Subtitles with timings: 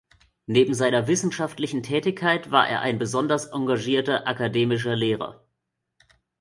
[0.47, 5.45] Neben seiner wissenschaftlichen Tätigkeit war er ein besonders engagierter akademischer Lehrer.